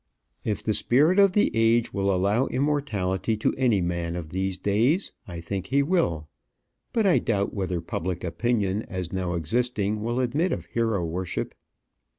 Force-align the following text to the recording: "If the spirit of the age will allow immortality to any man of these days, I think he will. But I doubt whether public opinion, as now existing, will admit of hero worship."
"If 0.43 0.63
the 0.63 0.73
spirit 0.73 1.19
of 1.19 1.33
the 1.33 1.51
age 1.55 1.93
will 1.93 2.11
allow 2.11 2.47
immortality 2.47 3.37
to 3.37 3.53
any 3.55 3.81
man 3.81 4.15
of 4.15 4.29
these 4.29 4.57
days, 4.57 5.11
I 5.27 5.39
think 5.41 5.67
he 5.67 5.83
will. 5.83 6.27
But 6.91 7.05
I 7.05 7.19
doubt 7.19 7.53
whether 7.53 7.81
public 7.81 8.23
opinion, 8.23 8.81
as 8.87 9.13
now 9.13 9.35
existing, 9.35 10.01
will 10.01 10.19
admit 10.19 10.51
of 10.53 10.65
hero 10.65 11.05
worship." 11.05 11.53